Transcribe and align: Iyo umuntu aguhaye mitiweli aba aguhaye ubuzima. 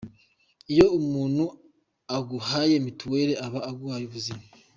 Iyo 0.71 0.85
umuntu 0.99 1.43
aguhaye 2.17 2.75
mitiweli 2.85 3.33
aba 3.45 3.59
aguhaye 3.69 4.03
ubuzima. 4.07 4.43